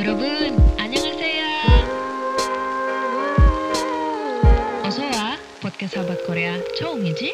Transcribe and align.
여러분, 0.00 0.56
안녕하세요. 0.80 1.44
어서와 4.84 5.36
podcast 5.60 5.94
사habat 5.96 6.24
Korea 6.24 6.56
처음이지? 6.80 7.32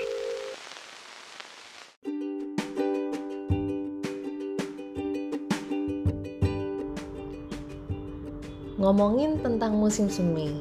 Ngomongin 8.83 9.39
tentang 9.47 9.79
musim 9.79 10.11
semi. 10.11 10.59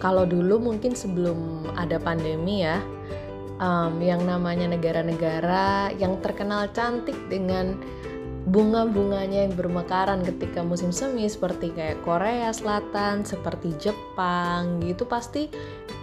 Kalau 0.00 0.24
dulu 0.24 0.58
mungkin 0.58 0.96
sebelum 0.96 1.68
ada 1.76 2.00
pandemi 2.00 2.64
ya, 2.64 2.80
um, 3.62 4.02
yang 4.02 4.26
namanya 4.26 4.72
negara-negara 4.74 5.94
yang 6.00 6.18
terkenal 6.18 6.66
cantik 6.74 7.14
dengan 7.30 7.78
bunga-bunganya 8.47 9.43
yang 9.43 9.53
bermekaran 9.59 10.23
ketika 10.23 10.63
musim 10.63 10.95
semi 10.95 11.27
seperti 11.27 11.75
kayak 11.75 11.99
Korea 12.07 12.55
Selatan, 12.55 13.27
seperti 13.27 13.75
Jepang 13.75 14.79
gitu 14.79 15.03
pasti 15.03 15.51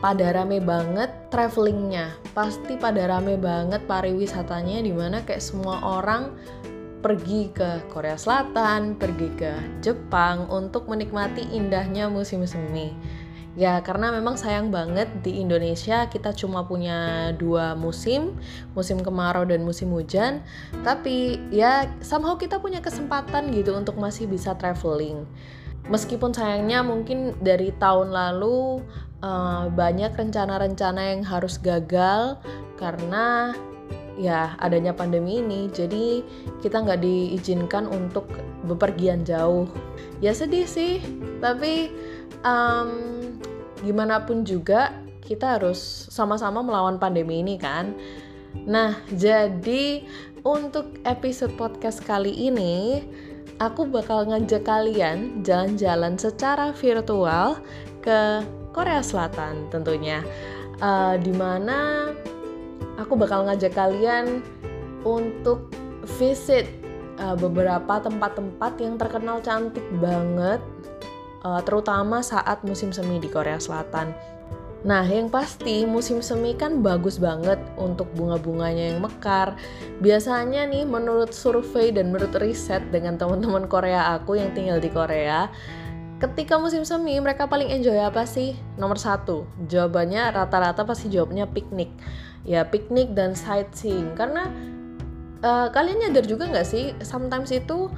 pada 0.05 0.29
rame 0.37 0.61
banget 0.61 1.09
travelingnya, 1.33 2.13
pasti 2.37 2.77
pada 2.77 3.09
rame 3.09 3.41
banget 3.41 3.81
pariwisatanya 3.89 4.85
di 4.85 4.93
mana 4.93 5.25
kayak 5.25 5.41
semua 5.41 5.81
orang 5.81 6.37
pergi 7.01 7.49
ke 7.53 7.89
Korea 7.89 8.17
Selatan, 8.21 9.01
pergi 9.01 9.29
ke 9.41 9.53
Jepang 9.81 10.45
untuk 10.53 10.85
menikmati 10.85 11.49
indahnya 11.49 12.13
musim 12.13 12.45
semi. 12.45 12.93
Ya 13.55 13.79
karena 13.87 14.11
memang 14.11 14.35
sayang 14.35 14.75
banget 14.75 15.07
di 15.23 15.39
Indonesia 15.39 16.11
kita 16.11 16.35
cuma 16.35 16.67
punya 16.67 17.31
dua 17.39 17.79
musim, 17.79 18.35
musim 18.75 18.99
kemarau 18.99 19.47
dan 19.47 19.63
musim 19.63 19.95
hujan. 19.95 20.43
Tapi 20.83 21.39
ya 21.55 21.87
somehow 22.03 22.35
kita 22.35 22.59
punya 22.59 22.83
kesempatan 22.83 23.55
gitu 23.55 23.79
untuk 23.79 23.95
masih 23.95 24.27
bisa 24.27 24.59
traveling. 24.59 25.23
Meskipun 25.87 26.35
sayangnya 26.35 26.83
mungkin 26.83 27.37
dari 27.39 27.71
tahun 27.79 28.11
lalu 28.11 28.83
uh, 29.23 29.71
banyak 29.71 30.17
rencana-rencana 30.17 31.15
yang 31.15 31.23
harus 31.23 31.61
gagal 31.63 32.41
karena 32.75 33.55
ya 34.15 34.55
adanya 34.63 34.95
pandemi 34.95 35.43
ini 35.43 35.67
jadi 35.75 36.23
kita 36.63 36.87
nggak 36.87 37.03
diizinkan 37.03 37.91
untuk 37.91 38.31
bepergian 38.63 39.27
jauh 39.27 39.67
ya 40.23 40.31
sedih 40.31 40.71
sih 40.71 41.03
tapi 41.43 41.91
um, 42.47 43.24
gimana 43.85 44.25
pun 44.25 44.43
juga 44.43 44.97
kita 45.21 45.61
harus 45.61 46.09
sama-sama 46.09 46.65
melawan 46.65 46.97
pandemi 46.97 47.45
ini 47.45 47.61
kan? 47.61 47.93
Nah 48.65 48.97
jadi 49.13 50.05
untuk 50.45 50.97
episode 51.05 51.53
podcast 51.61 52.01
kali 52.05 52.33
ini 52.49 53.05
aku 53.61 53.87
bakal 53.87 54.27
ngajak 54.29 54.65
kalian 54.67 55.45
jalan-jalan 55.45 56.17
secara 56.17 56.73
virtual 56.75 57.61
ke 58.01 58.45
Korea 58.75 59.01
Selatan 59.01 59.71
tentunya. 59.71 60.25
Uh, 60.83 61.15
di 61.23 61.31
mana 61.31 62.11
aku 62.99 63.15
bakal 63.15 63.47
ngajak 63.47 63.79
kalian 63.79 64.43
untuk 65.07 65.71
visit 66.19 66.67
uh, 67.23 67.39
beberapa 67.39 68.03
tempat-tempat 68.03 68.73
yang 68.83 68.99
terkenal 68.99 69.39
cantik 69.41 69.85
banget, 70.03 70.59
terutama 71.65 72.25
saat 72.25 72.65
musim 72.65 72.91
semi 72.91 73.21
di 73.21 73.29
Korea 73.29 73.61
Selatan. 73.61 74.17
Nah, 74.85 75.01
yang 75.09 75.33
pasti 75.33 75.89
musim 75.89 76.21
semi 76.21 76.53
kan 76.53 76.85
bagus 76.85 77.17
banget 77.17 77.57
untuk 77.81 78.05
bunga-bunganya 78.13 78.93
yang 78.93 79.01
mekar. 79.01 79.57
Biasanya 80.05 80.69
nih 80.69 80.85
menurut 80.85 81.33
survei 81.33 81.89
dan 81.89 82.13
menurut 82.13 82.37
riset 82.37 82.85
dengan 82.93 83.17
teman-teman 83.17 83.65
Korea 83.65 84.13
aku 84.13 84.37
yang 84.37 84.53
tinggal 84.53 84.85
di 84.85 84.93
Korea, 84.93 85.49
ketika 86.21 86.61
musim 86.61 86.85
semi 86.85 87.17
mereka 87.17 87.49
paling 87.49 87.73
enjoy 87.73 87.97
apa 87.97 88.29
sih? 88.29 88.53
Nomor 88.77 89.01
satu, 89.01 89.49
jawabannya 89.73 90.37
rata-rata 90.37 90.85
pasti 90.85 91.09
jawabnya 91.09 91.49
piknik 91.49 91.89
ya 92.45 92.63
piknik 92.69 93.17
dan 93.17 93.33
sightseeing 93.33 94.13
karena 94.15 94.53
uh, 95.41 95.73
kalian 95.73 96.09
nyadar 96.09 96.29
juga 96.29 96.45
nggak 96.49 96.69
sih 96.69 96.93
sometimes 97.01 97.51
itu 97.51 97.89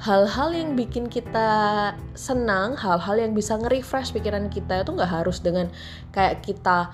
hal-hal 0.00 0.50
yang 0.50 0.74
bikin 0.74 1.06
kita 1.06 1.92
senang 2.18 2.74
hal-hal 2.74 3.16
yang 3.18 3.32
bisa 3.32 3.54
nge-refresh 3.54 4.10
pikiran 4.10 4.50
kita 4.50 4.82
itu 4.82 4.90
nggak 4.90 5.12
harus 5.22 5.38
dengan 5.38 5.70
kayak 6.10 6.42
kita 6.42 6.90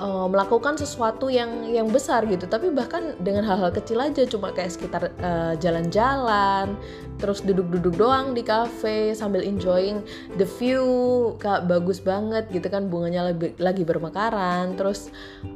uh, 0.00 0.26
melakukan 0.28 0.76
sesuatu 0.76 1.28
yang 1.28 1.68
yang 1.68 1.88
besar 1.88 2.24
gitu. 2.28 2.48
Tapi 2.48 2.72
bahkan 2.72 3.16
dengan 3.20 3.44
hal-hal 3.44 3.72
kecil 3.72 4.00
aja 4.00 4.24
cuma 4.28 4.52
kayak 4.52 4.72
sekitar 4.72 5.12
jalan 5.60 5.86
jalan-jalan 5.86 6.76
terus 7.16 7.40
duduk-duduk 7.40 7.96
doang 7.96 8.36
di 8.36 8.44
cafe 8.44 9.16
sambil 9.16 9.40
enjoying 9.40 10.04
the 10.36 10.44
view 10.60 11.32
kak 11.40 11.64
bagus 11.64 12.00
banget 12.00 12.44
gitu 12.52 12.68
kan 12.68 12.92
bunganya 12.92 13.32
lagi, 13.32 13.56
lagi 13.56 13.82
bermekaran 13.88 14.76
terus 14.76 15.08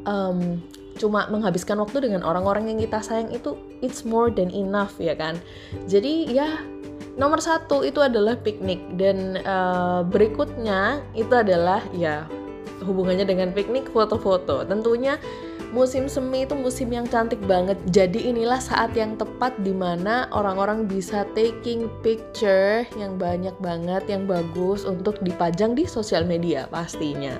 um, 0.08 0.60
cuma 1.00 1.24
menghabiskan 1.32 1.80
waktu 1.80 2.04
dengan 2.04 2.20
orang-orang 2.20 2.68
yang 2.68 2.78
kita 2.78 3.00
sayang 3.00 3.32
itu 3.32 3.56
it's 3.80 4.04
more 4.04 4.28
than 4.28 4.52
enough 4.52 4.92
ya 5.00 5.16
kan 5.16 5.40
jadi 5.88 6.28
ya 6.28 6.48
nomor 7.16 7.40
satu 7.40 7.80
itu 7.82 8.04
adalah 8.04 8.36
piknik 8.36 8.84
dan 9.00 9.40
uh, 9.48 10.04
berikutnya 10.04 11.00
itu 11.16 11.32
adalah 11.32 11.80
ya 11.96 12.28
hubungannya 12.84 13.24
dengan 13.24 13.56
piknik 13.56 13.88
foto-foto 13.88 14.68
tentunya 14.68 15.16
musim 15.70 16.10
semi 16.10 16.42
itu 16.42 16.54
musim 16.58 16.90
yang 16.90 17.06
cantik 17.06 17.38
banget. 17.46 17.78
Jadi 17.94 18.30
inilah 18.30 18.58
saat 18.58 18.94
yang 18.98 19.14
tepat 19.14 19.54
di 19.62 19.70
mana 19.70 20.26
orang-orang 20.34 20.86
bisa 20.90 21.22
taking 21.32 21.86
picture 22.02 22.84
yang 22.98 23.16
banyak 23.16 23.54
banget, 23.62 24.02
yang 24.10 24.26
bagus 24.26 24.82
untuk 24.82 25.18
dipajang 25.22 25.78
di 25.78 25.86
sosial 25.86 26.26
media 26.26 26.66
pastinya. 26.68 27.38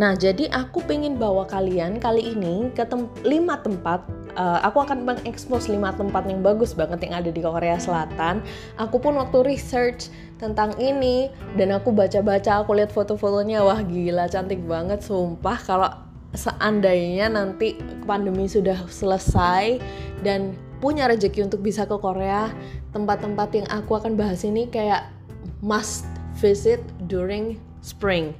Nah, 0.00 0.16
jadi 0.16 0.48
aku 0.48 0.80
pengen 0.88 1.20
bawa 1.20 1.44
kalian 1.44 2.00
kali 2.00 2.32
ini 2.32 2.72
ke 2.72 2.84
tem 2.88 3.04
5 3.20 3.28
tempat. 3.60 4.00
Uh, 4.32 4.56
aku 4.64 4.80
akan 4.80 5.04
mengekspos 5.04 5.68
5 5.68 6.00
tempat 6.00 6.24
yang 6.24 6.40
bagus 6.40 6.72
banget 6.72 7.04
yang 7.04 7.20
ada 7.20 7.28
di 7.28 7.40
Korea 7.44 7.76
Selatan. 7.76 8.40
Aku 8.80 8.96
pun 8.96 9.20
waktu 9.20 9.44
research 9.44 10.08
tentang 10.40 10.72
ini 10.80 11.28
dan 11.60 11.76
aku 11.76 11.92
baca-baca, 11.92 12.64
aku 12.64 12.72
lihat 12.72 12.88
foto-fotonya, 12.88 13.60
wah 13.60 13.84
gila 13.84 14.32
cantik 14.32 14.64
banget 14.64 15.04
sumpah 15.04 15.60
kalau 15.60 15.92
seandainya 16.32 17.28
nanti 17.28 17.76
pandemi 18.08 18.48
sudah 18.48 18.88
selesai 18.88 19.76
dan 20.24 20.56
punya 20.80 21.04
rezeki 21.04 21.52
untuk 21.52 21.60
bisa 21.60 21.84
ke 21.84 21.94
Korea, 22.00 22.48
tempat-tempat 22.96 23.48
yang 23.52 23.68
aku 23.68 24.00
akan 24.00 24.16
bahas 24.16 24.40
ini 24.48 24.64
kayak 24.72 25.12
must 25.60 26.08
visit 26.40 26.80
during 27.04 27.60
spring. 27.84 28.32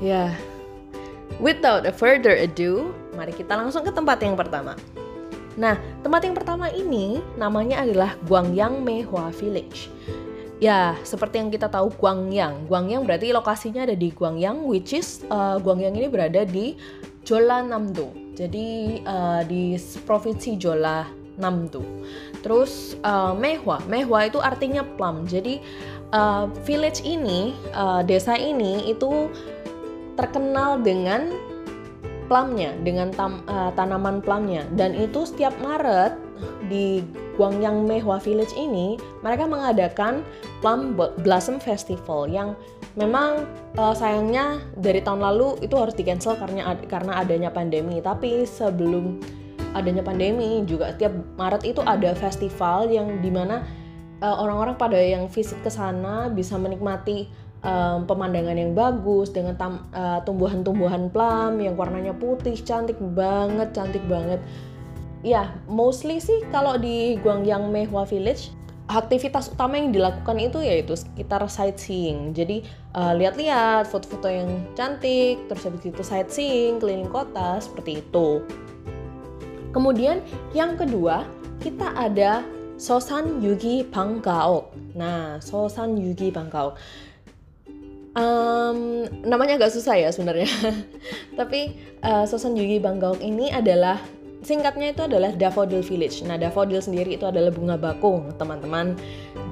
Ya, 0.00 0.32
yeah. 0.32 0.59
Without 1.38 1.86
a 1.86 1.92
further 1.94 2.34
ado, 2.34 2.90
mari 3.14 3.30
kita 3.30 3.54
langsung 3.54 3.86
ke 3.86 3.92
tempat 3.94 4.18
yang 4.24 4.34
pertama. 4.34 4.74
Nah, 5.60 5.76
tempat 6.00 6.24
yang 6.24 6.34
pertama 6.34 6.72
ini 6.72 7.20
namanya 7.36 7.84
adalah 7.84 8.16
Gwangyang 8.24 8.80
Mehwa 8.80 9.28
Village. 9.36 9.92
Ya, 10.60 10.92
seperti 11.04 11.40
yang 11.40 11.48
kita 11.48 11.72
tahu 11.72 11.88
Gwangyang. 11.96 12.68
Gwangyang 12.68 13.08
berarti 13.08 13.32
lokasinya 13.32 13.84
ada 13.88 13.96
di 13.96 14.12
Gwangyang, 14.12 14.64
which 14.64 14.92
is 14.92 15.24
uh, 15.32 15.56
Gwangyang 15.60 15.96
ini 15.96 16.08
berada 16.08 16.44
di 16.44 16.76
Namdo. 17.28 18.12
Jadi 18.36 19.00
uh, 19.04 19.44
di 19.44 19.76
provinsi 20.04 20.56
Namdo. 21.40 21.80
Terus 22.44 23.00
uh, 23.00 23.32
Mehwa, 23.32 23.80
Mehwa 23.88 24.28
itu 24.28 24.36
artinya 24.36 24.84
plum. 24.84 25.24
Jadi 25.24 25.64
uh, 26.12 26.48
village 26.68 27.00
ini, 27.08 27.56
uh, 27.72 28.04
desa 28.04 28.36
ini 28.36 28.92
itu 28.92 29.32
terkenal 30.20 30.84
dengan 30.84 31.32
plumnya, 32.30 32.76
dengan 32.86 33.10
tam, 33.10 33.42
uh, 33.50 33.74
tanaman 33.74 34.22
plumnya. 34.22 34.62
Dan 34.78 34.94
itu 34.94 35.26
setiap 35.26 35.56
Maret 35.58 36.14
di 36.70 37.02
Gwangyang 37.34 37.88
Mehwa 37.88 38.20
Village 38.20 38.52
ini 38.54 39.00
mereka 39.24 39.48
mengadakan 39.48 40.22
Plum 40.60 40.94
Blossom 41.24 41.56
Festival 41.58 42.28
yang 42.28 42.52
memang 42.94 43.48
uh, 43.80 43.96
sayangnya 43.96 44.60
dari 44.76 45.00
tahun 45.00 45.24
lalu 45.24 45.60
itu 45.64 45.74
harus 45.76 45.96
di 45.96 46.04
cancel 46.04 46.36
karena 46.36 46.74
karena 46.88 47.22
adanya 47.22 47.50
pandemi 47.52 48.02
tapi 48.02 48.44
sebelum 48.44 49.20
adanya 49.78 50.02
pandemi 50.02 50.66
juga 50.66 50.92
tiap 50.98 51.14
Maret 51.38 51.62
itu 51.62 51.80
ada 51.86 52.10
festival 52.18 52.90
yang 52.90 53.22
di 53.22 53.30
mana 53.30 53.62
uh, 54.18 54.36
orang-orang 54.42 54.74
pada 54.74 54.98
yang 54.98 55.30
visit 55.30 55.58
ke 55.62 55.70
sana 55.70 56.26
bisa 56.28 56.58
menikmati 56.58 57.30
um, 57.64 58.04
pemandangan 58.04 58.56
yang 58.56 58.72
bagus 58.72 59.32
dengan 59.32 59.56
uh, 59.58 60.20
tumbuhan-tumbuhan 60.24 61.08
plum 61.12 61.60
yang 61.60 61.74
warnanya 61.76 62.12
putih 62.16 62.56
cantik 62.60 62.96
banget 63.14 63.72
cantik 63.72 64.02
banget 64.08 64.40
ya 65.20 65.52
mostly 65.68 66.16
sih 66.16 66.40
kalau 66.48 66.80
di 66.80 67.20
Gwangyang 67.20 67.68
Mehwa 67.68 68.08
Village 68.08 68.52
aktivitas 68.90 69.54
utama 69.54 69.78
yang 69.78 69.94
dilakukan 69.94 70.34
itu 70.42 70.58
yaitu 70.66 70.98
sekitar 70.98 71.46
sightseeing. 71.46 72.34
Jadi 72.34 72.66
uh, 72.98 73.14
lihat-lihat 73.14 73.86
foto-foto 73.86 74.26
yang 74.26 74.66
cantik, 74.74 75.46
terus 75.46 75.62
habis 75.62 75.86
itu 75.86 76.02
sightseeing 76.02 76.82
keliling 76.82 77.06
kota 77.06 77.62
seperti 77.62 78.02
itu. 78.02 78.42
Kemudian 79.70 80.18
yang 80.50 80.74
kedua 80.74 81.22
kita 81.62 81.94
ada 81.94 82.42
Sosan 82.80 83.38
Yugi 83.38 83.86
Banggaok. 83.86 84.74
Nah, 84.98 85.38
Sosan 85.38 85.94
Yugi 85.94 86.34
Banggaok. 86.34 86.74
Um, 88.10 89.06
namanya 89.22 89.54
agak 89.60 89.74
susah 89.74 89.94
ya 89.94 90.10
sebenarnya. 90.10 90.50
Tapi 91.38 91.74
uh, 92.02 92.26
Sosan 92.26 92.58
Yugi 92.58 92.82
Banggaok 92.82 93.22
ini 93.22 93.54
adalah 93.54 94.02
singkatnya 94.42 94.90
itu 94.90 95.06
adalah 95.06 95.30
Daffodil 95.36 95.84
Village. 95.84 96.24
Nah, 96.24 96.40
daffodil 96.40 96.80
sendiri 96.80 97.14
itu 97.14 97.28
adalah 97.28 97.52
bunga 97.52 97.76
bakung, 97.76 98.32
teman-teman. 98.40 98.96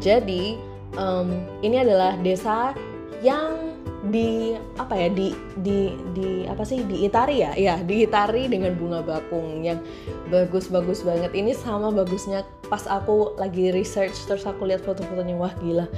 Jadi, 0.01 0.57
um, 0.97 1.45
ini 1.61 1.85
adalah 1.85 2.17
desa 2.25 2.73
yang 3.21 3.79
di 4.09 4.55
apa 4.79 4.95
ya 4.95 5.09
di 5.11 5.35
di 5.59 5.91
di 6.15 6.47
apa 6.47 6.63
sih 6.63 6.87
di 6.87 7.03
Itari 7.03 7.43
ya 7.43 7.51
ya 7.59 7.83
di 7.83 8.07
Itari 8.07 8.47
dengan 8.47 8.79
bunga 8.79 9.03
bakung 9.03 9.67
yang 9.67 9.83
bagus-bagus 10.31 11.03
banget 11.03 11.35
ini 11.35 11.51
sama 11.51 11.91
bagusnya 11.91 12.47
pas 12.71 12.87
aku 12.87 13.35
lagi 13.35 13.75
research 13.75 14.15
terus 14.31 14.47
aku 14.47 14.71
lihat 14.71 14.87
foto-fotonya 14.87 15.35
wah 15.35 15.51
gila 15.59 15.91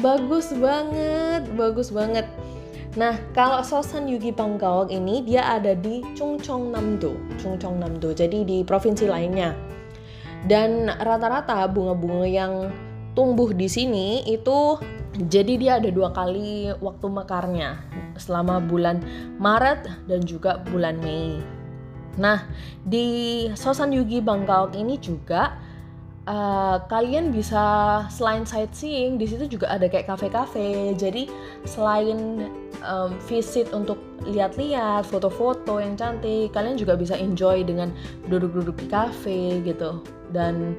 bagus 0.00 0.52
banget 0.56 1.44
bagus 1.54 1.92
banget 1.92 2.26
Nah, 2.98 3.14
kalau 3.30 3.62
Sosan 3.62 4.10
Yugi 4.10 4.34
Bangkaok 4.34 4.90
ini 4.90 5.22
dia 5.22 5.46
ada 5.46 5.78
di 5.78 6.02
Chungcheong 6.18 6.74
Namdo, 6.74 7.14
Chungcheong 7.38 7.78
Namdo. 7.78 8.10
Jadi 8.10 8.42
di 8.42 8.66
provinsi 8.66 9.06
lainnya. 9.06 9.54
Dan 10.42 10.90
rata-rata 10.90 11.70
bunga-bunga 11.70 12.26
yang 12.26 12.74
tumbuh 13.14 13.54
di 13.54 13.70
sini 13.70 14.26
itu 14.26 14.74
jadi 15.30 15.52
dia 15.54 15.72
ada 15.78 15.86
dua 15.86 16.10
kali 16.10 16.74
waktu 16.82 17.06
mekarnya 17.06 17.78
selama 18.18 18.58
bulan 18.58 18.98
Maret 19.38 19.86
dan 20.10 20.26
juga 20.26 20.58
bulan 20.58 20.98
Mei. 20.98 21.38
Nah, 22.18 22.42
di 22.82 23.46
Sosan 23.54 23.94
Yugi 23.94 24.18
Bangkaok 24.18 24.74
ini 24.74 24.98
juga 24.98 25.54
uh, 26.30 26.78
kalian 26.86 27.34
bisa 27.34 28.06
selain 28.06 28.46
sightseeing 28.46 29.18
di 29.18 29.26
situ 29.26 29.58
juga 29.58 29.66
ada 29.74 29.90
kayak 29.90 30.06
kafe-kafe. 30.06 30.94
Jadi 30.94 31.26
selain 31.66 32.46
um, 32.86 33.10
visit 33.26 33.74
untuk 33.74 33.98
lihat-lihat 34.30 35.10
foto-foto 35.10 35.82
yang 35.82 35.98
cantik, 35.98 36.54
kalian 36.54 36.78
juga 36.78 36.94
bisa 36.94 37.18
enjoy 37.18 37.66
dengan 37.66 37.90
duduk-duduk 38.30 38.78
di 38.78 38.86
kafe 38.86 39.40
gitu. 39.66 39.98
Dan 40.30 40.78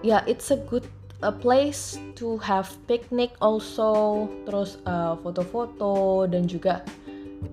ya 0.00 0.18
yeah, 0.18 0.22
it's 0.24 0.48
a 0.48 0.58
good 0.66 0.86
a 1.26 1.34
place 1.34 1.98
to 2.14 2.38
have 2.38 2.70
picnic 2.86 3.34
also 3.42 4.26
terus 4.46 4.78
uh, 4.86 5.18
foto-foto 5.18 6.22
dan 6.30 6.46
juga 6.46 6.86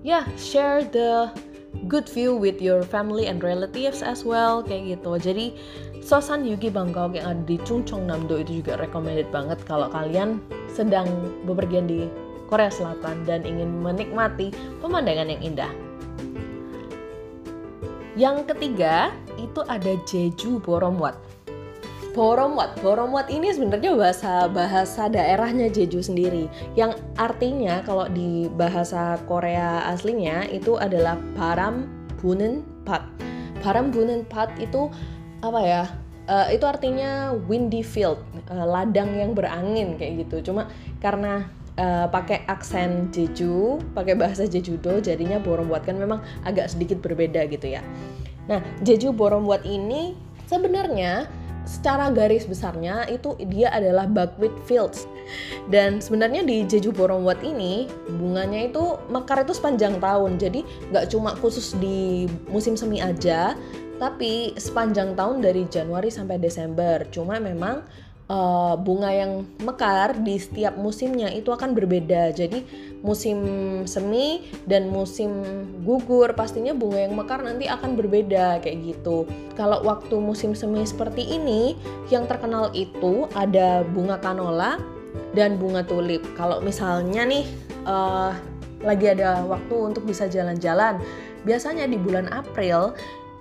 ya 0.06 0.22
yeah, 0.22 0.24
share 0.38 0.86
the 0.94 1.26
good 1.84 2.08
view 2.08 2.32
with 2.32 2.58
your 2.64 2.80
family 2.80 3.28
and 3.28 3.44
relatives 3.44 4.00
as 4.00 4.24
well 4.24 4.64
kayak 4.64 4.96
gitu 4.96 5.20
jadi 5.20 5.46
Sosan 6.06 6.46
Yugi 6.46 6.70
Bangkok 6.70 7.18
yang 7.18 7.34
ada 7.34 7.42
di 7.50 7.58
Chungcheong 7.66 8.06
Namdo 8.06 8.38
itu 8.38 8.62
juga 8.62 8.78
recommended 8.78 9.26
banget 9.34 9.58
kalau 9.66 9.90
kalian 9.90 10.38
sedang 10.70 11.08
bepergian 11.42 11.90
di 11.90 12.06
Korea 12.46 12.70
Selatan 12.70 13.26
dan 13.26 13.42
ingin 13.42 13.82
menikmati 13.82 14.54
pemandangan 14.78 15.34
yang 15.34 15.42
indah. 15.42 15.72
Yang 18.14 18.48
ketiga 18.54 19.12
itu 19.36 19.60
ada 19.66 19.92
Jeju 20.08 20.62
Boromwat. 20.62 21.18
Boromwat. 22.16 22.80
Boromwat 22.80 23.28
ini 23.28 23.52
sebenarnya 23.52 23.92
bahasa 23.92 24.48
bahasa 24.48 25.04
daerahnya 25.12 25.68
Jeju 25.68 26.00
sendiri 26.00 26.48
yang 26.72 26.96
artinya 27.20 27.84
kalau 27.84 28.08
di 28.08 28.48
bahasa 28.56 29.20
Korea 29.28 29.84
aslinya 29.92 30.48
itu 30.48 30.80
adalah 30.80 31.20
Baram 31.36 31.84
Bunen 32.16 32.64
Pat. 32.88 33.04
Baram 33.60 33.92
Bunen 33.92 34.24
Pat 34.24 34.48
itu 34.56 34.88
apa 35.44 35.60
ya? 35.60 35.84
Uh, 36.26 36.50
itu 36.50 36.66
artinya 36.66 37.38
windy 37.46 37.86
field, 37.86 38.18
uh, 38.50 38.66
ladang 38.66 39.14
yang 39.14 39.30
berangin 39.36 39.94
kayak 39.94 40.26
gitu. 40.26 40.50
Cuma 40.50 40.66
karena 40.98 41.46
uh, 41.78 42.10
pakai 42.10 42.42
aksen 42.50 43.12
Jeju, 43.14 43.78
pakai 43.94 44.18
bahasa 44.18 44.48
Jejudo, 44.48 44.98
jadinya 44.98 45.38
Boromwat 45.38 45.86
kan 45.86 46.00
memang 46.00 46.24
agak 46.42 46.72
sedikit 46.72 46.98
berbeda 46.98 47.46
gitu 47.46 47.78
ya. 47.78 47.84
Nah, 48.50 48.58
Jeju 48.82 49.14
Boromwat 49.14 49.62
ini 49.62 50.18
sebenarnya 50.50 51.30
secara 51.66 52.08
garis 52.14 52.46
besarnya 52.46 53.04
itu 53.10 53.34
dia 53.50 53.68
adalah 53.74 54.06
buckwheat 54.06 54.54
fields. 54.64 55.04
Dan 55.66 55.98
sebenarnya 55.98 56.46
di 56.46 56.62
Jeju 56.62 56.94
Boromwat 56.94 57.42
ini 57.42 57.90
bunganya 58.06 58.70
itu 58.70 58.96
mekar 59.10 59.42
itu 59.42 59.52
sepanjang 59.52 59.98
tahun. 59.98 60.38
Jadi 60.38 60.62
nggak 60.94 61.10
cuma 61.10 61.34
khusus 61.34 61.74
di 61.76 62.30
musim 62.46 62.78
semi 62.78 63.02
aja, 63.02 63.58
tapi 63.98 64.54
sepanjang 64.54 65.18
tahun 65.18 65.42
dari 65.42 65.66
Januari 65.66 66.08
sampai 66.08 66.38
Desember. 66.38 67.02
Cuma 67.10 67.42
memang 67.42 67.82
uh, 68.30 68.74
bunga 68.78 69.10
yang 69.10 69.46
mekar 69.62 70.18
di 70.22 70.38
setiap 70.38 70.74
musimnya 70.78 71.30
itu 71.30 71.50
akan 71.50 71.74
berbeda. 71.74 72.34
Jadi 72.34 72.62
musim 73.02 73.38
semi 73.86 74.42
dan 74.66 74.90
musim 74.90 75.30
gugur 75.86 76.34
pastinya 76.34 76.74
bunga 76.74 77.06
yang 77.06 77.14
mekar 77.14 77.42
nanti 77.42 77.70
akan 77.70 77.94
berbeda 77.94 78.62
kayak 78.62 78.78
gitu. 78.82 79.26
Kalau 79.54 79.82
waktu 79.86 80.18
musim 80.18 80.52
semi 80.58 80.82
seperti 80.82 81.22
ini 81.22 81.78
yang 82.10 82.26
terkenal 82.26 82.70
itu 82.74 83.30
ada 83.34 83.86
bunga 83.86 84.18
kanola 84.18 84.78
dan 85.32 85.56
bunga 85.56 85.86
tulip. 85.86 86.22
Kalau 86.34 86.58
misalnya 86.60 87.24
nih 87.24 87.46
uh, 87.86 88.34
lagi 88.84 89.06
ada 89.08 89.42
waktu 89.48 89.74
untuk 89.74 90.04
bisa 90.04 90.28
jalan-jalan, 90.28 91.00
biasanya 91.48 91.88
di 91.88 91.96
bulan 91.96 92.28
April 92.28 92.92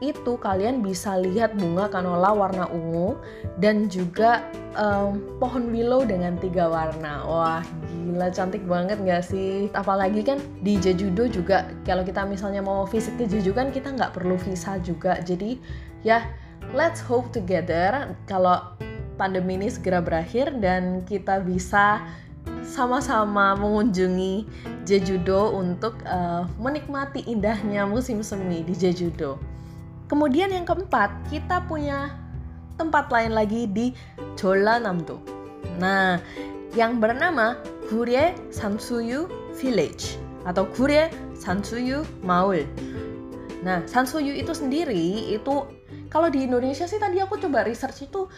itu 0.04 0.36
kalian 0.40 0.84
bisa 0.84 1.16
lihat 1.16 1.56
bunga 1.56 1.88
kanola 1.88 2.36
warna 2.36 2.68
ungu 2.68 3.16
dan 3.64 3.88
juga 3.88 4.44
um, 4.76 5.24
pohon 5.40 5.72
willow 5.72 6.04
dengan 6.04 6.36
tiga 6.36 6.68
warna. 6.68 7.24
Wah 7.24 7.64
gila 7.92 8.28
cantik 8.32 8.68
banget 8.68 9.00
gak 9.08 9.24
sih? 9.24 9.72
Apalagi 9.72 10.22
kan 10.26 10.38
di 10.60 10.76
Jejudo 10.76 11.32
juga 11.32 11.72
kalau 11.88 12.04
kita 12.04 12.28
misalnya 12.28 12.60
mau 12.60 12.84
visit 12.84 13.16
ke 13.16 13.24
Jeju 13.28 13.56
kan 13.56 13.72
kita 13.72 13.96
nggak 13.96 14.12
perlu 14.12 14.36
visa 14.36 14.76
juga. 14.84 15.20
Jadi 15.24 15.56
ya 16.04 16.28
let's 16.76 17.00
hope 17.00 17.32
together 17.32 18.12
kalau 18.28 18.76
pandemi 19.16 19.56
ini 19.56 19.72
segera 19.72 20.04
berakhir 20.04 20.52
dan 20.60 21.08
kita 21.08 21.40
bisa 21.40 22.04
sama-sama 22.66 23.56
mengunjungi 23.56 24.44
Jejudo 24.84 25.56
untuk 25.56 25.98
uh, 26.06 26.46
menikmati 26.60 27.26
indahnya 27.26 27.88
musim 27.88 28.22
semi 28.22 28.62
di 28.62 28.76
Jejudo. 28.76 29.55
Kemudian 30.06 30.54
yang 30.54 30.70
keempat, 30.70 31.10
kita 31.34 31.66
punya 31.66 32.14
tempat 32.78 33.10
lain 33.10 33.34
lagi 33.34 33.66
di 33.66 33.96
Namdo. 34.84 35.18
Nah, 35.82 36.22
yang 36.78 37.00
bernama 37.02 37.58
Gurye 37.90 38.36
Sansuyu 38.52 39.32
Village 39.58 40.20
atau 40.46 40.68
Gurye 40.76 41.10
Sansuyu 41.34 42.06
Maul. 42.22 42.68
Nah, 43.66 43.82
Sansuyu 43.90 44.36
itu 44.38 44.54
sendiri 44.54 45.34
itu 45.34 45.66
kalau 46.12 46.30
di 46.30 46.46
Indonesia 46.46 46.86
sih 46.86 47.02
tadi 47.02 47.18
aku 47.18 47.42
coba 47.42 47.66
research 47.66 48.06
itu 48.06 48.30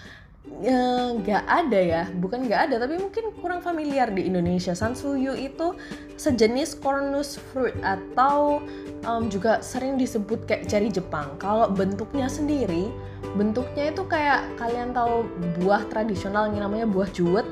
nggak 1.22 1.46
ada 1.46 1.78
ya 1.78 2.04
bukan 2.18 2.50
nggak 2.50 2.62
ada 2.70 2.76
tapi 2.82 2.98
mungkin 2.98 3.30
kurang 3.38 3.62
familiar 3.62 4.10
di 4.10 4.26
Indonesia. 4.26 4.74
Sansuyu 4.74 5.38
itu 5.38 5.78
sejenis 6.18 6.82
cornus 6.82 7.38
fruit 7.54 7.78
atau 7.86 8.66
um, 9.06 9.30
juga 9.30 9.62
sering 9.62 10.02
disebut 10.02 10.50
kayak 10.50 10.66
ceri 10.66 10.90
Jepang. 10.90 11.38
Kalau 11.38 11.70
bentuknya 11.70 12.26
sendiri 12.26 12.90
bentuknya 13.38 13.94
itu 13.94 14.02
kayak 14.06 14.58
kalian 14.58 14.94
tahu 14.94 15.30
buah 15.62 15.86
tradisional 15.94 16.50
yang 16.50 16.66
namanya 16.66 16.90
buah 16.90 17.10
juwet? 17.14 17.46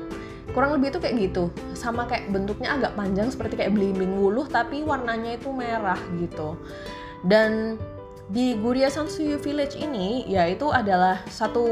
Kurang 0.50 0.74
lebih 0.78 0.96
itu 0.96 0.98
kayak 0.98 1.16
gitu. 1.30 1.44
Sama 1.78 2.10
kayak 2.10 2.34
bentuknya 2.34 2.74
agak 2.74 2.98
panjang 2.98 3.30
seperti 3.30 3.60
kayak 3.60 3.76
belimbing 3.76 4.18
wuluh 4.18 4.50
tapi 4.50 4.82
warnanya 4.82 5.38
itu 5.38 5.54
merah 5.54 5.98
gitu. 6.18 6.58
Dan 7.22 7.78
di 8.26 8.58
Guria 8.58 8.90
Sansuyu 8.90 9.38
Village 9.38 9.78
ini 9.78 10.26
yaitu 10.26 10.66
adalah 10.74 11.22
satu 11.30 11.62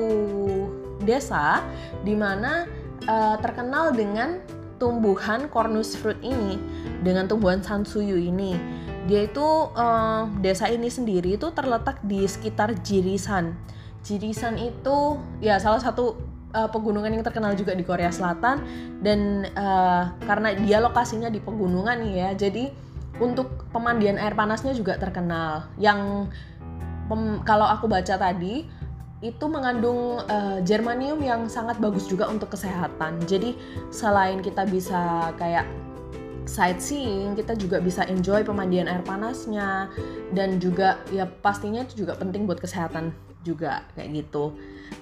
desa 1.03 1.65
di 2.07 2.15
mana 2.15 2.71
uh, 3.09 3.37
terkenal 3.43 3.91
dengan 3.91 4.39
tumbuhan 4.79 5.47
cornus 5.49 5.95
fruit 5.95 6.19
ini 6.21 6.59
dengan 7.03 7.27
tumbuhan 7.31 7.63
sansuyu 7.63 8.19
ini. 8.19 8.59
Dia 9.05 9.29
itu 9.29 9.45
uh, 9.73 10.29
desa 10.41 10.69
ini 10.73 10.89
sendiri 10.89 11.37
itu 11.37 11.53
terletak 11.53 12.01
di 12.05 12.25
sekitar 12.25 12.73
Jirisan. 12.81 13.57
Jirisan 14.05 14.61
itu 14.61 15.21
ya 15.41 15.61
salah 15.61 15.81
satu 15.81 16.17
uh, 16.53 16.69
pegunungan 16.69 17.13
yang 17.13 17.25
terkenal 17.25 17.53
juga 17.57 17.77
di 17.77 17.85
Korea 17.85 18.09
Selatan 18.09 18.65
dan 19.05 19.49
uh, 19.53 20.15
karena 20.25 20.57
dia 20.57 20.79
lokasinya 20.81 21.29
di 21.29 21.41
pegunungan 21.41 22.01
ya 22.13 22.33
jadi 22.33 22.73
untuk 23.23 23.71
pemandian 23.71 24.19
air 24.19 24.35
panasnya 24.35 24.75
juga 24.75 24.99
terkenal. 24.99 25.71
Yang 25.79 26.31
pem, 27.07 27.43
kalau 27.47 27.67
aku 27.69 27.87
baca 27.87 28.19
tadi 28.19 28.67
itu 29.25 29.49
mengandung 29.49 30.21
uh, 30.29 30.61
germanium 30.61 31.17
yang 31.25 31.49
sangat 31.49 31.81
bagus 31.81 32.05
juga 32.05 32.29
untuk 32.29 32.53
kesehatan. 32.53 33.25
Jadi 33.25 33.57
selain 33.89 34.45
kita 34.45 34.69
bisa 34.69 35.33
kayak 35.41 35.65
sightseeing, 36.45 37.33
kita 37.33 37.57
juga 37.57 37.81
bisa 37.81 38.05
enjoy 38.05 38.45
pemandian 38.45 38.85
air 38.85 39.01
panasnya 39.01 39.89
dan 40.37 40.61
juga 40.61 41.01
ya 41.09 41.25
pastinya 41.25 41.81
itu 41.89 42.05
juga 42.05 42.21
penting 42.21 42.45
buat 42.45 42.61
kesehatan 42.61 43.17
juga 43.41 43.89
kayak 43.97 44.13
gitu. 44.13 44.53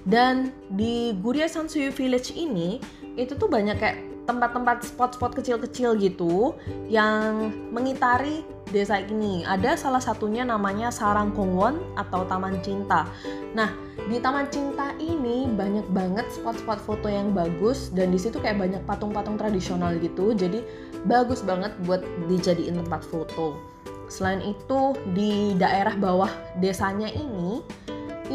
Dan 0.06 0.54
di 0.70 1.18
Guria 1.18 1.50
Sansuyu 1.50 1.90
Village 1.90 2.30
ini 2.38 2.78
itu 3.18 3.34
tuh 3.34 3.50
banyak 3.50 3.74
kayak 3.74 4.11
tempat-tempat 4.24 4.86
spot-spot 4.86 5.34
kecil-kecil 5.38 5.98
gitu 5.98 6.54
yang 6.86 7.50
mengitari 7.74 8.46
desa 8.72 9.02
ini. 9.02 9.44
Ada 9.44 9.76
salah 9.76 10.00
satunya 10.00 10.46
namanya 10.46 10.88
Sarang 10.88 11.34
Kongwon 11.36 11.78
atau 11.98 12.24
Taman 12.24 12.62
Cinta. 12.64 13.04
Nah, 13.52 13.68
di 14.08 14.16
Taman 14.22 14.48
Cinta 14.48 14.96
ini 14.96 15.44
banyak 15.50 15.86
banget 15.92 16.26
spot-spot 16.32 16.80
foto 16.80 17.06
yang 17.10 17.36
bagus 17.36 17.92
dan 17.92 18.10
di 18.10 18.18
situ 18.18 18.40
kayak 18.40 18.58
banyak 18.58 18.82
patung-patung 18.88 19.36
tradisional 19.36 19.92
gitu. 20.00 20.32
Jadi 20.32 20.64
bagus 21.04 21.44
banget 21.44 21.74
buat 21.84 22.00
dijadiin 22.26 22.80
tempat 22.80 23.04
foto. 23.04 23.60
Selain 24.08 24.40
itu 24.44 24.92
di 25.16 25.56
daerah 25.56 25.96
bawah 25.96 26.28
desanya 26.60 27.08
ini 27.08 27.64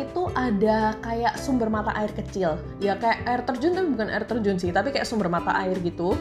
itu 0.05 0.29
ada 0.37 0.93
kayak 1.01 1.39
sumber 1.41 1.71
mata 1.73 1.95
air 1.97 2.13
kecil. 2.13 2.61
Ya 2.77 2.99
kayak 2.99 3.25
air 3.25 3.41
terjun 3.47 3.73
tapi 3.73 3.87
bukan 3.93 4.07
air 4.13 4.25
terjun 4.29 4.57
sih 4.61 4.69
tapi 4.69 4.93
kayak 4.93 5.09
sumber 5.09 5.31
mata 5.31 5.55
air 5.57 5.77
gitu. 5.81 6.13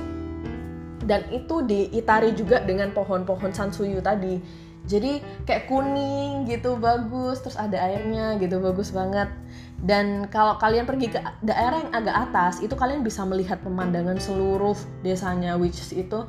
Dan 1.05 1.29
itu 1.31 1.63
diitari 1.63 2.35
juga 2.35 2.65
dengan 2.65 2.91
pohon-pohon 2.97 3.53
sansuyu 3.53 4.01
tadi. 4.01 4.43
Jadi 4.87 5.19
kayak 5.47 5.67
kuning 5.67 6.47
gitu 6.47 6.79
bagus. 6.81 7.43
Terus 7.45 7.59
ada 7.59 7.79
airnya 7.79 8.41
gitu 8.41 8.59
bagus 8.59 8.91
banget. 8.91 9.31
Dan 9.77 10.27
kalau 10.33 10.57
kalian 10.57 10.89
pergi 10.89 11.13
ke 11.13 11.21
daerah 11.45 11.85
yang 11.85 11.93
agak 11.93 12.17
atas 12.31 12.65
itu 12.65 12.73
kalian 12.73 13.05
bisa 13.05 13.23
melihat 13.29 13.61
pemandangan 13.61 14.17
seluruh 14.17 14.75
desanya 15.05 15.61
which 15.61 15.77
is 15.79 15.93
itu 15.93 16.25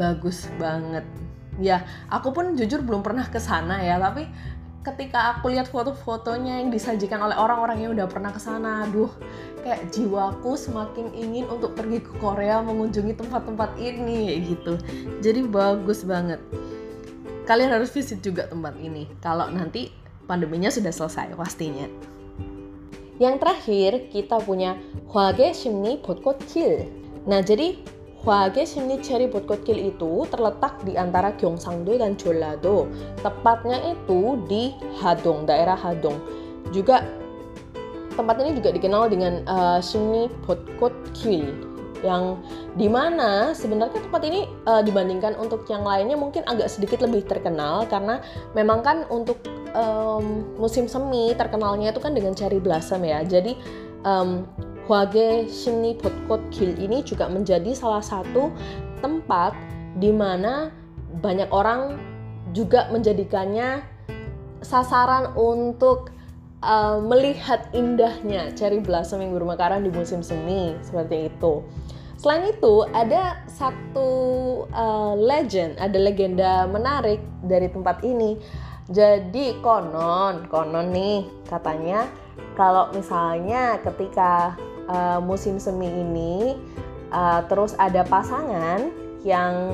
bagus 0.00 0.48
banget. 0.56 1.04
Ya 1.60 1.84
aku 2.08 2.32
pun 2.32 2.56
jujur 2.56 2.80
belum 2.80 3.04
pernah 3.04 3.28
ke 3.28 3.36
sana 3.36 3.84
ya 3.84 4.00
tapi 4.00 4.24
ketika 4.82 5.38
aku 5.38 5.54
lihat 5.54 5.70
foto-fotonya 5.70 6.58
yang 6.58 6.74
disajikan 6.74 7.22
oleh 7.22 7.38
orang-orang 7.38 7.86
yang 7.86 7.90
udah 7.94 8.10
pernah 8.10 8.34
ke 8.34 8.42
sana, 8.42 8.86
aduh, 8.86 9.10
kayak 9.62 9.94
jiwaku 9.94 10.58
semakin 10.58 11.14
ingin 11.14 11.46
untuk 11.46 11.78
pergi 11.78 12.02
ke 12.02 12.12
Korea 12.18 12.58
mengunjungi 12.66 13.14
tempat-tempat 13.14 13.78
ini 13.78 14.42
gitu. 14.42 14.74
Jadi 15.22 15.46
bagus 15.46 16.02
banget. 16.02 16.42
Kalian 17.46 17.74
harus 17.74 17.90
visit 17.94 18.22
juga 18.22 18.50
tempat 18.50 18.74
ini 18.78 19.06
kalau 19.22 19.50
nanti 19.50 19.90
pandeminya 20.26 20.70
sudah 20.70 20.90
selesai 20.90 21.34
pastinya. 21.38 21.86
Yang 23.22 23.34
terakhir 23.38 23.90
kita 24.10 24.42
punya 24.42 24.74
Hwage 25.14 25.54
Shimni 25.54 26.02
Hill. 26.02 26.90
Nah, 27.22 27.38
jadi 27.38 27.78
Hwage 28.22 28.62
Shimni 28.62 29.02
Cherry 29.02 29.26
Botkotgil 29.26 29.90
itu 29.90 30.22
terletak 30.30 30.78
di 30.86 30.94
antara 30.94 31.34
Gyeongsangdo 31.34 31.98
dan 31.98 32.14
Jeollado. 32.14 32.86
Tepatnya 33.18 33.82
itu 33.82 34.38
di 34.46 34.70
Hadong, 35.02 35.42
daerah 35.42 35.74
Hadong. 35.74 36.22
Juga 36.70 37.02
tempat 38.14 38.38
ini 38.46 38.54
juga 38.54 38.70
dikenal 38.70 39.10
dengan 39.10 39.42
uh, 39.50 39.82
Shimni 39.82 40.30
Botkotgil 40.46 41.72
yang 42.02 42.38
di 42.74 42.90
mana 42.90 43.54
sebenarnya 43.54 44.02
tempat 44.02 44.22
ini 44.26 44.50
uh, 44.66 44.82
dibandingkan 44.82 45.38
untuk 45.38 45.62
yang 45.70 45.86
lainnya 45.86 46.18
mungkin 46.18 46.42
agak 46.50 46.66
sedikit 46.66 46.98
lebih 47.02 47.22
terkenal 47.26 47.86
karena 47.86 48.18
memang 48.58 48.82
kan 48.82 49.06
untuk 49.06 49.38
um, 49.72 50.42
musim 50.58 50.90
semi 50.90 51.30
terkenalnya 51.38 51.94
itu 51.94 52.02
kan 52.02 52.10
dengan 52.10 52.34
cherry 52.34 52.58
blossom 52.58 53.06
ya 53.06 53.22
jadi 53.22 53.54
um, 54.02 54.42
Hwage 54.86 55.46
Shimni 55.46 55.94
Botkot 55.94 56.42
Gil 56.50 56.74
ini 56.78 57.06
juga 57.06 57.30
menjadi 57.30 57.70
salah 57.74 58.02
satu 58.02 58.50
tempat 58.98 59.54
di 59.98 60.10
mana 60.10 60.74
banyak 61.22 61.50
orang 61.54 61.98
juga 62.50 62.88
menjadikannya 62.90 63.82
sasaran 64.62 65.34
untuk 65.34 66.10
uh, 66.62 67.02
melihat 67.02 67.68
indahnya 67.74 68.54
cherry 68.54 68.78
blossom 68.78 69.20
yang 69.20 69.34
bermekaran 69.34 69.82
di 69.82 69.90
musim 69.90 70.22
semi 70.22 70.74
seperti 70.80 71.28
itu. 71.28 71.62
Selain 72.22 72.54
itu 72.54 72.86
ada 72.94 73.42
satu 73.50 74.10
uh, 74.70 75.18
legend, 75.18 75.74
ada 75.82 75.98
legenda 75.98 76.70
menarik 76.70 77.18
dari 77.42 77.66
tempat 77.66 78.06
ini. 78.06 78.38
Jadi 78.86 79.58
konon, 79.58 80.46
konon 80.46 80.94
nih 80.94 81.26
katanya 81.50 82.06
kalau 82.54 82.94
misalnya 82.94 83.82
ketika 83.82 84.54
uh, 84.92 85.18
musim 85.24 85.56
semi 85.56 85.88
ini 85.88 86.60
uh, 87.08 87.40
terus 87.48 87.72
ada 87.80 88.04
pasangan 88.04 88.92
yang 89.24 89.72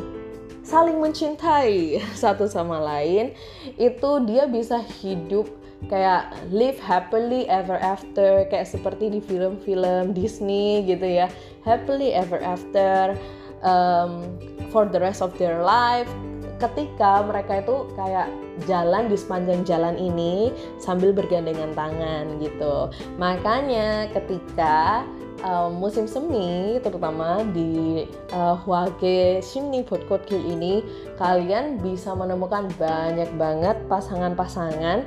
saling 0.63 1.03
mencintai 1.03 1.99
satu 2.23 2.47
sama 2.47 2.79
lain 2.79 3.35
itu 3.75 4.11
dia 4.25 4.47
bisa 4.47 4.79
hidup 5.03 5.51
kayak 5.87 6.35
live 6.51 6.79
happily 6.83 7.47
ever 7.47 7.79
after 7.79 8.43
kayak 8.51 8.67
seperti 8.67 9.15
di 9.15 9.21
film-film 9.23 10.11
Disney 10.11 10.83
gitu 10.83 11.07
ya. 11.07 11.31
Happily 11.63 12.11
ever 12.11 12.43
after 12.43 13.15
um, 13.63 14.27
for 14.75 14.91
the 14.91 14.99
rest 14.99 15.23
of 15.23 15.31
their 15.39 15.63
life 15.63 16.11
ketika 16.59 17.23
mereka 17.23 17.63
itu 17.63 17.87
kayak 17.95 18.29
jalan 18.67 19.07
di 19.07 19.17
sepanjang 19.17 19.63
jalan 19.63 19.95
ini 19.95 20.51
sambil 20.83 21.15
bergandengan 21.15 21.71
tangan 21.73 22.43
gitu. 22.43 22.91
Makanya 23.17 24.11
ketika 24.11 25.07
uh, 25.47 25.71
musim 25.71 26.11
semi 26.11 26.79
terutama 26.83 27.47
di 27.55 28.05
uh, 28.35 28.59
Hwage 28.59 29.43
Shimni 29.43 29.87
Botkot 29.87 30.27
Gil 30.27 30.43
ini 30.43 30.83
kalian 31.19 31.79
bisa 31.79 32.15
menemukan 32.15 32.71
banyak 32.79 33.31
banget 33.39 33.77
pasangan-pasangan 33.87 35.07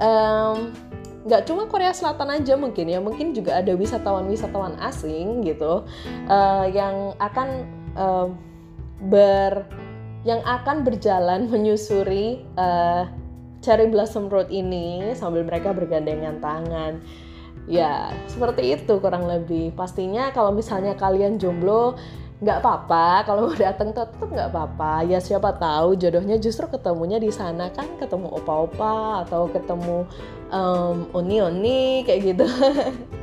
um, 0.00 0.72
nggak 1.26 1.42
cuma 1.42 1.66
Korea 1.66 1.90
Selatan 1.90 2.30
aja 2.30 2.54
mungkin 2.54 2.86
ya 2.86 3.02
mungkin 3.02 3.34
juga 3.34 3.58
ada 3.58 3.74
wisatawan-wisatawan 3.74 4.78
asing 4.78 5.42
gitu 5.42 5.82
uh, 6.30 6.64
yang 6.70 7.18
akan 7.18 7.66
uh, 7.98 8.30
ber 9.10 9.66
yang 10.26 10.42
akan 10.42 10.82
berjalan 10.82 11.46
menyusuri 11.52 12.42
uh, 12.58 13.06
Cherry 13.62 13.86
Blossom 13.86 14.26
Road 14.26 14.50
ini 14.50 15.14
sambil 15.14 15.46
mereka 15.46 15.70
bergandengan 15.70 16.42
tangan. 16.42 16.98
Ya, 17.66 18.14
seperti 18.30 18.78
itu 18.78 19.02
kurang 19.02 19.26
lebih. 19.26 19.74
Pastinya 19.74 20.30
kalau 20.30 20.54
misalnya 20.54 20.94
kalian 20.94 21.34
jomblo, 21.34 21.98
nggak 22.38 22.62
apa-apa. 22.62 23.26
Kalau 23.26 23.50
mau 23.50 23.58
datang 23.58 23.90
tetap 23.90 24.22
nggak 24.22 24.54
apa-apa. 24.54 25.02
Ya 25.10 25.18
siapa 25.18 25.56
tahu 25.58 25.98
jodohnya 25.98 26.38
justru 26.38 26.70
ketemunya 26.70 27.18
di 27.18 27.34
sana 27.34 27.66
kan, 27.74 27.90
ketemu 27.98 28.30
opa-opa 28.38 29.26
atau 29.26 29.50
ketemu 29.50 30.06
um, 30.54 31.10
oni-oni 31.10 32.06
kayak 32.06 32.36
gitu. 32.36 32.46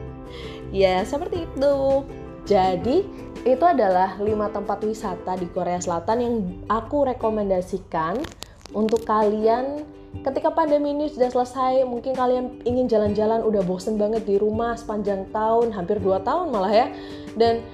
ya 0.84 1.08
seperti 1.08 1.48
itu. 1.48 2.04
Jadi 2.44 3.08
itu 3.44 3.64
adalah 3.68 4.16
lima 4.24 4.48
tempat 4.48 4.80
wisata 4.88 5.36
di 5.36 5.52
Korea 5.52 5.76
Selatan 5.76 6.18
yang 6.24 6.36
aku 6.72 7.04
rekomendasikan 7.12 8.24
untuk 8.72 9.04
kalian. 9.04 9.84
Ketika 10.14 10.54
pandemi 10.54 10.94
ini 10.94 11.10
sudah 11.10 11.28
selesai 11.28 11.84
mungkin 11.90 12.14
kalian 12.14 12.64
ingin 12.64 12.86
jalan-jalan 12.88 13.44
udah 13.44 13.66
bosen 13.66 13.98
banget 13.98 14.24
di 14.30 14.38
rumah 14.38 14.78
sepanjang 14.78 15.28
tahun 15.34 15.74
hampir 15.74 16.00
2 16.00 16.24
tahun 16.24 16.56
malah 16.56 16.72
ya. 16.72 16.88
Dan 17.36 17.66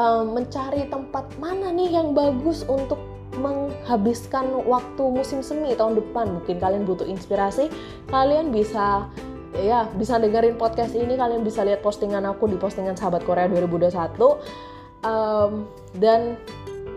um, 0.00 0.32
mencari 0.32 0.88
tempat 0.88 1.28
mana 1.36 1.74
nih 1.74 1.98
yang 2.00 2.16
bagus 2.16 2.64
untuk 2.64 3.02
menghabiskan 3.36 4.48
waktu 4.64 5.04
musim 5.12 5.44
semi 5.44 5.76
tahun 5.76 6.00
depan. 6.00 6.40
Mungkin 6.40 6.56
kalian 6.56 6.88
butuh 6.88 7.04
inspirasi 7.04 7.68
kalian 8.08 8.48
bisa 8.48 9.10
ya 9.58 9.90
bisa 9.98 10.16
dengerin 10.16 10.56
podcast 10.56 10.94
ini 10.94 11.18
kalian 11.18 11.42
bisa 11.42 11.66
lihat 11.66 11.82
postingan 11.82 12.24
aku 12.24 12.46
di 12.46 12.56
postingan 12.56 12.94
sahabat 12.94 13.26
Korea 13.26 13.50
2021 13.50 14.77
um, 15.04 15.66
dan 15.98 16.38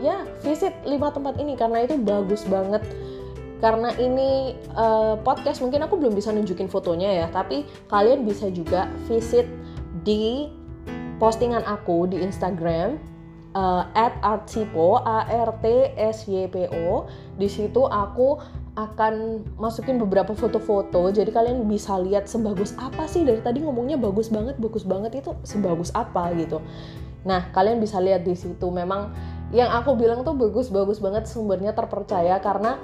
ya 0.01 0.25
visit 0.41 0.73
lima 0.85 1.13
tempat 1.13 1.37
ini 1.37 1.53
karena 1.53 1.85
itu 1.85 1.97
bagus 2.01 2.45
banget. 2.49 2.81
Karena 3.61 3.93
ini 4.01 4.57
uh, 4.73 5.21
podcast 5.21 5.61
mungkin 5.61 5.85
aku 5.85 5.93
belum 5.93 6.17
bisa 6.17 6.33
nunjukin 6.33 6.65
fotonya 6.65 7.13
ya 7.13 7.27
tapi 7.29 7.61
kalian 7.93 8.25
bisa 8.25 8.49
juga 8.49 8.89
visit 9.05 9.45
di 10.01 10.49
postingan 11.21 11.61
aku 11.69 12.09
di 12.09 12.17
Instagram 12.25 12.97
uh, 13.53 13.85
at 13.93 14.17
a 14.25 14.41
r 14.41 15.51
t 15.61 15.73
s 15.93 16.25
y 16.25 16.49
p 16.49 16.65
o. 16.73 17.05
Di 17.37 17.45
situ 17.45 17.85
aku 17.85 18.41
akan 18.71 19.45
masukin 19.61 20.01
beberapa 20.01 20.33
foto-foto 20.33 21.11
jadi 21.13 21.29
kalian 21.29 21.69
bisa 21.69 22.01
lihat 22.01 22.25
sebagus 22.25 22.73
apa 22.81 23.05
sih. 23.05 23.21
Dari 23.21 23.45
tadi 23.45 23.61
ngomongnya 23.61 24.01
bagus 24.01 24.33
banget 24.33 24.57
bagus 24.57 24.81
banget 24.89 25.21
itu 25.21 25.37
sebagus 25.45 25.93
apa 25.93 26.33
gitu 26.33 26.65
Nah, 27.27 27.53
kalian 27.53 27.77
bisa 27.77 28.01
lihat 28.01 28.25
di 28.25 28.33
situ 28.33 28.67
memang 28.73 29.13
yang 29.51 29.67
aku 29.67 29.99
bilang 29.99 30.23
tuh 30.23 30.33
bagus-bagus 30.33 31.03
banget 31.03 31.27
sumbernya 31.27 31.75
terpercaya 31.75 32.39
karena 32.39 32.79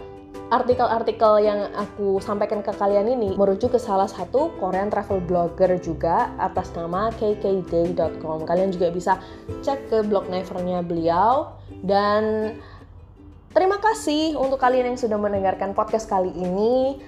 artikel-artikel 0.48 1.44
yang 1.44 1.72
aku 1.76 2.24
sampaikan 2.24 2.64
ke 2.64 2.72
kalian 2.72 3.08
ini 3.08 3.36
merujuk 3.36 3.76
ke 3.76 3.80
salah 3.80 4.08
satu 4.08 4.56
Korean 4.60 4.88
travel 4.88 5.20
blogger 5.24 5.76
juga 5.80 6.32
atas 6.40 6.72
nama 6.72 7.12
kkday.com. 7.20 8.48
Kalian 8.48 8.72
juga 8.72 8.88
bisa 8.92 9.20
cek 9.64 9.92
ke 9.92 9.98
blog 10.08 10.32
nevernya 10.32 10.84
beliau 10.84 11.56
dan 11.84 12.56
terima 13.52 13.80
kasih 13.84 14.40
untuk 14.40 14.60
kalian 14.60 14.96
yang 14.96 15.00
sudah 15.00 15.20
mendengarkan 15.20 15.76
podcast 15.76 16.08
kali 16.08 16.32
ini. 16.32 17.00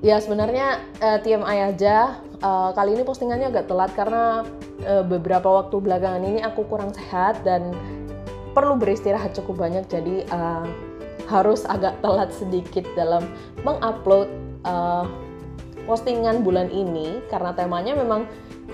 Ya 0.00 0.16
sebenarnya 0.20 0.80
eh, 1.00 1.18
TMI 1.20 1.76
aja. 1.76 2.24
Uh, 2.40 2.72
kali 2.72 2.96
ini 2.96 3.04
postingannya 3.04 3.52
agak 3.52 3.68
telat 3.68 3.92
karena 3.92 4.48
uh, 4.86 5.04
beberapa 5.04 5.46
waktu 5.46 5.76
belakangan 5.80 6.22
ini 6.24 6.40
aku 6.44 6.66
kurang 6.68 6.92
sehat 6.94 7.40
dan 7.42 7.72
perlu 8.52 8.76
beristirahat 8.76 9.32
cukup 9.36 9.66
banyak. 9.66 9.84
Jadi 9.88 10.26
uh, 10.30 10.66
harus 11.30 11.62
agak 11.68 11.98
telat 12.02 12.34
sedikit 12.34 12.82
dalam 12.98 13.30
mengupload 13.62 14.26
uh, 14.66 15.06
postingan 15.86 16.42
bulan 16.42 16.68
ini 16.70 17.22
karena 17.30 17.54
temanya 17.54 17.94
memang 17.94 18.26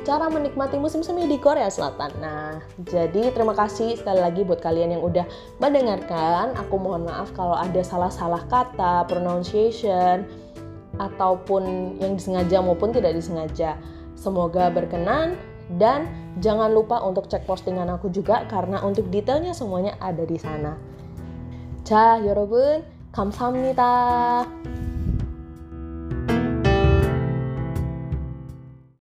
cara 0.04 0.30
menikmati 0.30 0.78
musim 0.78 1.02
semi 1.02 1.26
di 1.26 1.34
Korea 1.40 1.66
Selatan. 1.66 2.14
Nah, 2.22 2.62
jadi 2.86 3.34
terima 3.34 3.58
kasih 3.58 3.98
sekali 3.98 4.22
lagi 4.22 4.46
buat 4.46 4.62
kalian 4.62 4.94
yang 4.98 5.02
udah 5.02 5.26
mendengarkan. 5.58 6.54
Aku 6.66 6.78
mohon 6.78 7.08
maaf 7.08 7.34
kalau 7.34 7.58
ada 7.58 7.82
salah-salah 7.82 8.46
kata, 8.46 9.08
pronunciation, 9.10 10.22
ataupun 11.00 11.96
yang 11.98 12.14
disengaja 12.14 12.62
maupun 12.62 12.94
tidak 12.94 13.18
disengaja. 13.18 13.74
Semoga 14.14 14.72
berkenan 14.72 15.36
dan 15.75 16.07
jangan 16.39 16.71
lupa 16.71 16.99
untuk 17.03 17.27
cek 17.31 17.47
postingan 17.47 17.87
aku 17.91 18.11
juga 18.11 18.43
karena 18.47 18.83
untuk 18.83 19.07
detailnya 19.07 19.55
semuanya 19.55 19.95
ada 19.99 20.23
di 20.23 20.35
sana. 20.35 20.75
자, 21.83 22.21
여러분, 22.23 22.83
감사합니다. 23.11 24.84